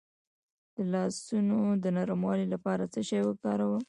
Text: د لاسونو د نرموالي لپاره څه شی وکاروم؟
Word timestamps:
د 0.75 0.77
لاسونو 0.93 1.59
د 1.83 1.85
نرموالي 1.97 2.47
لپاره 2.53 2.83
څه 2.93 2.99
شی 3.07 3.19
وکاروم؟ 3.25 3.79